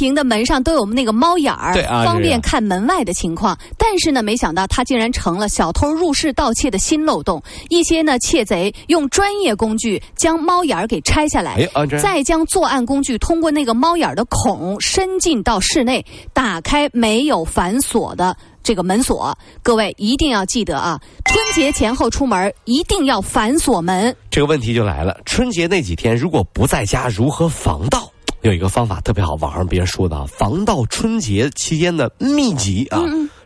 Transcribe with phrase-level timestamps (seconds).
[0.00, 3.56] 庭的门上都有那个猫眼儿，对啊方便看门外的情况。
[3.76, 7.42] 但是呢，没想到它竟然成了小偷入室盗窃的新漏洞。
[7.68, 18.34] 一些呢窃贼用专业工具将猫眼儿给拆下来哎啊，再将作案工具通过那个猫眼儿的孔伸进到室内，打开没有反锁的。
[18.62, 21.00] 这个门锁，各位一定要记得啊！
[21.24, 24.14] 春节前后出门一定要反锁门。
[24.30, 28.12] 这个问题就来了，春节那几天如果不在家，如何防盗？
[28.42, 32.98] 有一个方法特别好，网上别人说的啊，防盗春节期间的秘籍啊，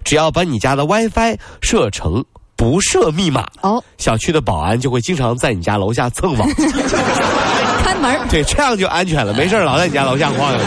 [0.05, 2.25] 只要把你家的 WiFi 设成
[2.57, 6.49] 不设密码，哦，小区的保安就会经常在你家楼下蹭网，
[7.83, 8.29] 看门。
[8.29, 10.59] 对，这样就安全了，没事老在你家楼下晃悠。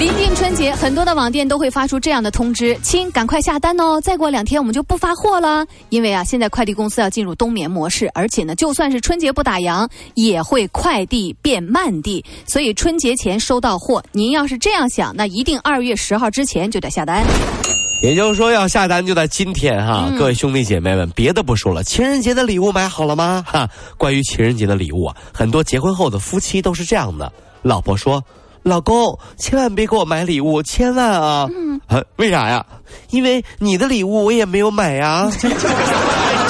[0.00, 4.00] 临近春节，很多的网店都会发出这样的通知：亲，赶快下单哦！
[4.00, 5.66] 再过两天我们就不发货了。
[5.90, 12.24] 因为啊，现在快递公司要进入冬眠模式，而且呢，就算是春节不打烊，也会快递变慢递。
[12.46, 17.22] 所以春节前收到货，您要是这样想，那一定二月十号之前就得下单。
[18.02, 23.44] 也就是说，要下单就在今天哈，各位兄弟姐妹们，别的不说了，情人节的礼物买好了吗？
[23.46, 28.24] 哈，关于情人节的礼物啊，很多结婚后的夫妻都是这样的，老婆说。
[28.62, 31.48] 老公，千万别给我买礼物，千万啊！
[31.54, 32.64] 嗯，啊，为啥呀？
[33.10, 35.30] 因为你的礼物我也没有买呀。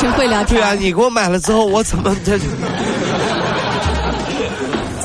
[0.00, 0.60] 真会聊天。
[0.60, 2.38] 对啊，你给我买了之后，我怎么这？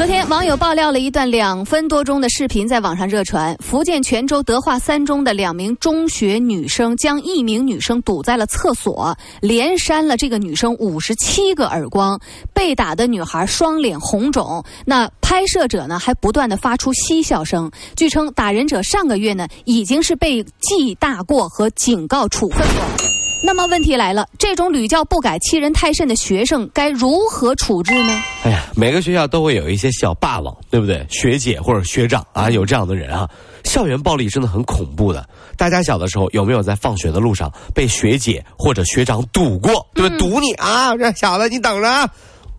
[0.06, 3.58] 昨天，网友爆料了一段两分多钟的视频在网上热传。
[3.58, 12.20] 福建泉州德化三中的两名中学女生将一名女生堵在了厕所，连扇了这个女生五十七个耳光，
[12.54, 14.64] 被打的女孩双脸红肿。
[14.86, 17.72] 那拍摄者呢，还不断的发出嬉笑声。
[17.96, 23.25] 据称，打人者上个月呢已经是被记大过和警告处分过。
[23.46, 28.20] 那么问题来了，这种屡教不改、欺人太甚的学生该如何处置呢？
[28.44, 31.06] 哎呀，每个学校都会有一些小霸王，对不对？
[31.12, 33.30] 学姐或者学长啊，有这样的人啊。
[33.64, 35.30] 校园暴力真的很恐怖的。
[35.56, 39.86] 大家小的时候有没有在放学的路上被学姐或者学长堵过？
[39.94, 40.18] 对吧？
[40.18, 42.10] 堵你啊，这小子你等着啊！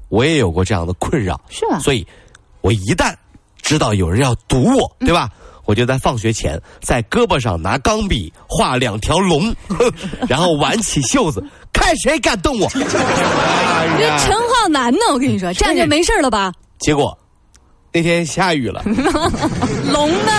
[0.09, 1.81] 我也有过这样的困扰，是吧？
[1.81, 2.07] 所以，
[2.61, 3.13] 我一旦
[3.61, 5.29] 知道有人要堵我，对吧？
[5.67, 9.55] 我就在放学前在胳膊上拿钢笔画两条龙，
[10.29, 12.67] 然后挽起袖子， 看谁敢动我。
[12.69, 15.01] 哎 这陈浩南呢？
[15.13, 16.53] 我跟你说，这样就没事了吧？
[16.79, 17.17] 结果
[17.93, 20.33] 那天下雨了，龙呢？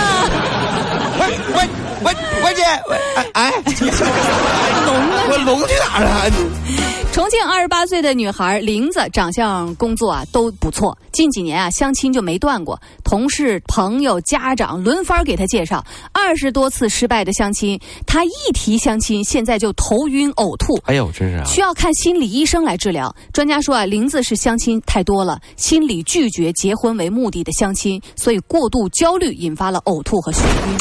[1.20, 1.58] 我我
[2.04, 2.14] 我
[2.44, 3.52] 我姐，我哎哎，
[4.86, 5.22] 龙呢？
[5.30, 6.30] 我龙去哪儿了？
[7.18, 10.96] 重庆二十八岁的女孩玲子，长相、工作啊都不错。
[11.10, 15.84] 近几年啊，相亲就没断过，同事、朋友、家长轮番给她介绍。
[16.12, 20.78] 二十多次失败的相亲，她一提相亲，现在就头晕呕吐。
[20.84, 21.44] 哎呦，真是啊！
[21.44, 23.12] 需要看心理医生来治疗。
[23.32, 30.78] 专家说啊，玲子是相亲太多了，心理拒绝结婚为目的的相亲，所以过度焦虑引发了呕吐和眩晕。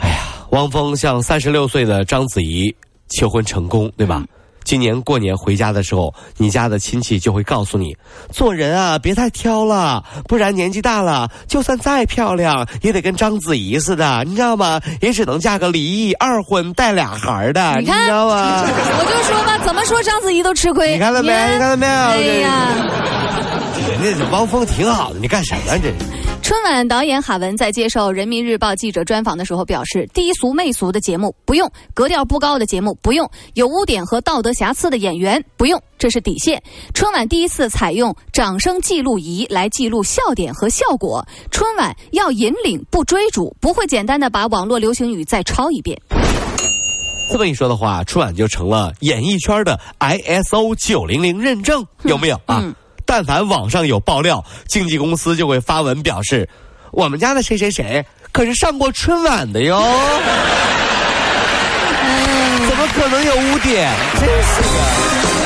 [0.00, 2.74] 哎呀，汪峰向三十六岁的章子怡
[3.10, 4.24] 求婚成功，对吧？
[4.64, 7.96] 今年过年回家的时候，你家的亲戚就会告诉你，
[8.32, 14.80] 做人啊别太挑了，不然年纪大了，就算再漂亮，也得跟章子怡似的，你知道吗？
[15.00, 18.62] 也只能嫁个离异二婚带俩孩儿的，你你知道吗？
[18.64, 20.92] 我就说吧，怎么说章子怡都吃亏。
[20.94, 21.32] 你看到没？
[21.52, 21.92] 你看到没有？
[21.92, 22.68] 哎呀。
[24.00, 25.94] 人家汪峰挺好的，你干什么这是？
[26.52, 36.62] 春晚导演哈文在接受人民日报记者专访的时候表示，低俗媚俗的节目不用，格调不高的节目不用，有污点和道德瑕疵的演员不用，这是底线。
[36.92, 45.98] 春晚第一次采用掌声记录仪来记录笑点和效果，春晚要引领不追逐，不会简单的把网络流行语再抄一遍。
[47.32, 52.60] 这么一说的话，春晚就成了演艺圈的 ISO 九零零认证，有没有啊？
[52.62, 56.48] 嗯但凡网上有爆料，经纪公司就会发文表示，
[56.90, 59.76] 我们家的谁谁谁可是上过春晚的哟，
[62.68, 63.92] 怎么可能有污点？
[64.18, 65.41] 真是的。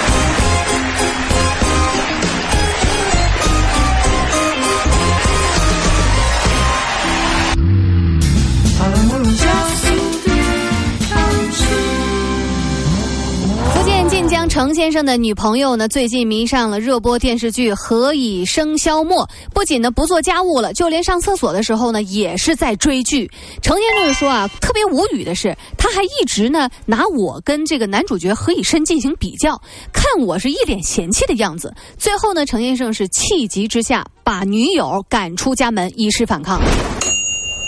[14.17, 19.23] 晋江程先生的女朋友呢，最近迷上了热播电视剧《何以笙箫默》，
[19.53, 23.31] 不仅呢不做家务了，就连上厕所的时候呢，也是在追剧。
[23.61, 29.61] 程先生说啊，特别无语的是，他还一直呢拿我跟这个男主角何以琛进行比较，
[29.93, 31.71] 看我是一脸嫌弃的样子。
[31.99, 36.59] 最后呢，程先生是气急之下把女友赶出家门，以示反抗。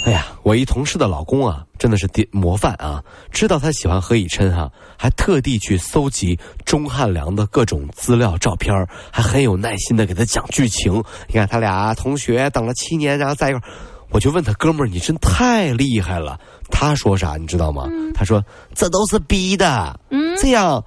[0.09, 3.05] 哎呀，我一同事的老公啊，真的是典模范啊！
[3.31, 8.75] 知道他喜欢何以琛哈、还特地去搜集钟汉良的各种资料照片
[9.13, 11.05] 还很有耐心的给他讲剧情。
[11.27, 13.65] 你看他俩同学等了七年，然后在一块儿，
[14.09, 16.41] 我就问他哥们儿，你真太厉害了。
[16.71, 17.87] 他说啥你知道吗？
[18.15, 18.43] 他说
[18.75, 20.83] 这都是逼的，嗯，这样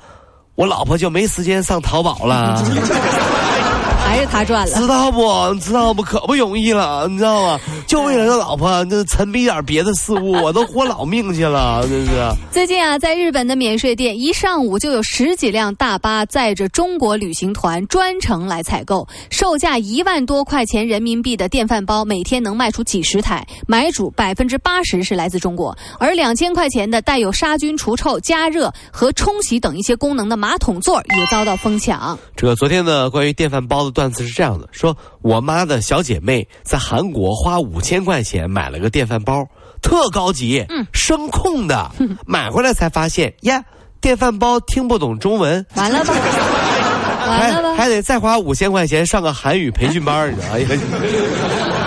[0.55, 2.59] 我老婆就没时间上淘宝了。
[4.11, 4.75] 还是他赚了。
[4.75, 5.55] 知道不？
[5.61, 6.03] 知道不？
[6.03, 7.57] 可不容易了，你知道吗？
[7.87, 12.11] 就为了这老婆，那沉迷点别的事物， 我都豁老命去了，真是。
[12.51, 25.73] 最近啊，在日本的免税店，一上午就有十几辆大巴载着中国旅行团专程来采购，售价一万多块钱人民币的电饭煲，每天能卖出几十台，买主百分之八十是来自中国。
[25.99, 32.19] 而两千块钱的带有杀菌、除臭、加热和冲洗等一些功能的马桶座也遭到疯抢。
[32.35, 39.45] 这个昨天呢，关于电饭煲的段子是这样的：说我妈的小姐妹在韩国花五千块钱买了个电饭煲，
[39.79, 41.91] 特高级，嗯，声控的，
[42.25, 43.63] 买回来才发现呀，
[44.01, 46.13] 电饭煲听不懂中文，完了吧？
[47.27, 47.75] 完了吧？
[47.75, 51.80] 还得再花五千块钱上个韩语培训班，你知道吗？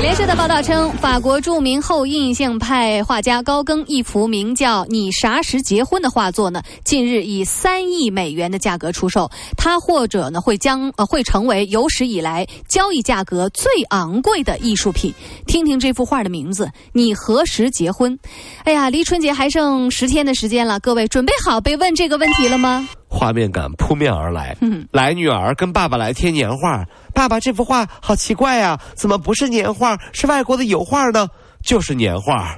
[0.00, 9.30] 美联社的报道称，法国著名后印象派画家高更一幅名叫《你啥时结婚》的画作呢，近日以三亿美元的价格出售。
[9.58, 15.12] 它或者呢会将呃会成为有史以来交易价格最昂贵的艺术品。
[15.46, 16.64] 听听这幅画的名字，
[16.94, 18.16] 《你何时结婚》？
[18.64, 22.88] 哎呀，离春节还剩十天的时间了，各位准备好被问这个问题了吗？
[23.10, 24.56] 画面感扑面而来。
[24.60, 26.84] 嗯，来，女儿跟爸爸来贴年画。
[27.12, 31.28] 爸爸，这幅画好奇怪呀，怎么不是年画，是外国的油画呢？
[31.62, 32.56] 就是年画，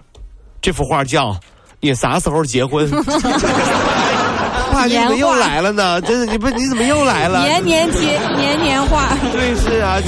[0.61, 1.31] 这幅画叫
[1.81, 2.89] 《你啥时候结婚》。
[4.73, 6.01] 爸，你怎么又来了呢？
[6.03, 7.43] 真的，你不，你怎么又来了？
[7.45, 9.17] 年年贴，年年画。
[9.33, 9.99] 对，是啊。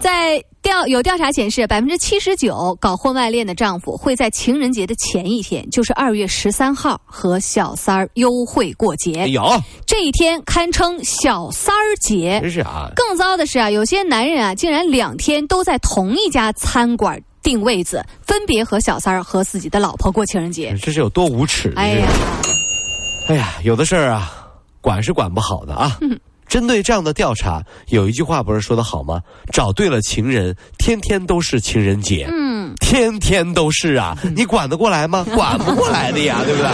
[0.00, 9.28] 在调有调查显示，百分之七十九搞婚外恋的丈夫会在情人节的前一天，就是二月十三号和小三儿幽会过节。
[9.28, 9.44] 有
[9.86, 12.40] 这一天堪称小三儿节。
[12.42, 12.90] 真是啊！
[12.96, 20.76] 更糟的是啊，有些男人啊，竟然两天都在同一家餐馆订位子，分别和小三儿和自己的老婆过情人节。
[20.82, 21.72] 这是有多无耻！
[21.76, 22.08] 哎呀，
[23.28, 24.32] 哎呀，有的事儿啊，
[24.80, 25.96] 管是管不好的啊。
[26.00, 26.18] 嗯。
[26.56, 29.20] 针对这样的调查，有一句话不是说的好吗？
[29.52, 32.26] 找对了情人，天天都是情人节。
[32.32, 35.26] 嗯，天天都是啊，你管得过来吗？
[35.34, 36.70] 管不过来的呀，对不对？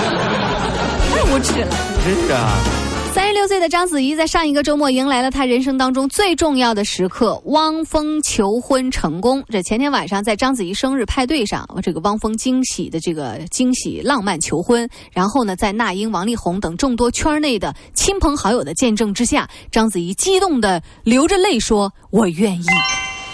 [1.10, 1.76] 太无耻了！
[2.04, 2.81] 真是啊。
[3.14, 9.44] 三十六岁的章子怡在上一个周末迎来了她人生当中最重要的时刻——汪峰求婚成功。
[9.50, 22.64] 这前天晚上在章子怡生日派对上，这个汪峰惊喜的这个惊喜浪漫求婚，然后呢，在那英、王力宏等众多圈内的亲朋好友的见证之下，章子怡激动的流着泪说：“我愿意。”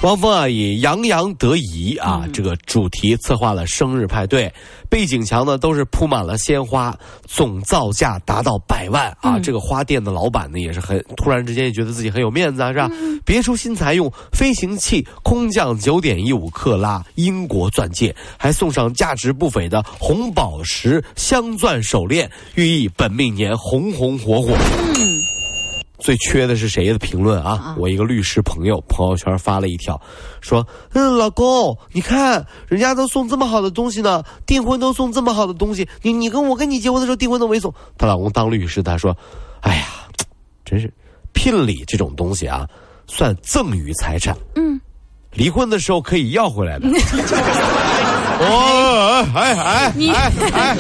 [0.03, 4.53] 汪峰啊，以洋洋得意啊这个主题策划了生日派对，
[4.89, 6.97] 背景墙呢都是铺满了鲜花，
[7.27, 9.41] 总造价达到百万啊！
[9.41, 12.89] 这个花店的老板呢也是很突然之间也觉得自己很有面子啊，是吧？
[13.25, 24.57] 别出心裁，用飞行器空降九点一五克拉英国钻戒，还送上价值不菲的红宝石镶钻手链，寓意本命年红红火火。
[24.95, 25.38] 嗯。
[25.99, 27.75] 最缺的是谁的评论啊？
[27.77, 30.01] 我一个律师朋友朋友圈发了一条，
[30.41, 39.17] 说：“嗯，老公，你看人家都送这么好的东西呢，订婚都送这么好的东西，你你跟我跟你结婚的时候订婚都没送。”她老公当律师，他说
[39.61, 39.87] ：“哎呀，
[40.65, 40.93] 真是
[41.33, 42.67] 聘礼这种东西啊，
[43.07, 44.81] 算赠与财产，嗯，
[45.33, 46.89] 离婚的时候可以要回来的。
[48.41, 50.77] ”哦，哎哎哎哎。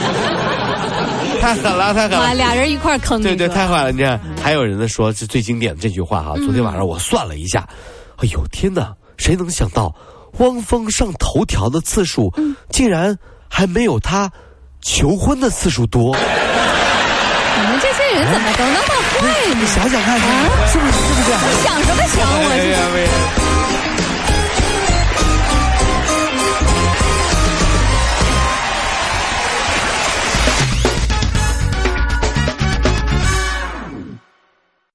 [1.40, 2.34] 太狠了，太狠了！
[2.34, 3.22] 俩人一块坑。
[3.22, 3.92] 对对，太狠了！
[3.92, 6.32] 你看，还有人呢说，是最经典的这句话哈。
[6.36, 7.68] 昨天晚上我算了一下，
[8.16, 8.94] 哎呦天哪！
[9.18, 9.94] 谁能想到，
[10.38, 12.32] 汪峰上头条的次数，
[12.70, 13.14] 竟然
[13.46, 14.32] 还没有他
[14.80, 16.16] 求婚的次数多。
[16.16, 19.52] 你们这些人怎么都那么坏？
[19.52, 20.92] 你想想看，是不是？
[20.92, 21.30] 是不是？
[21.62, 22.26] 想什么想？
[22.26, 22.48] 我。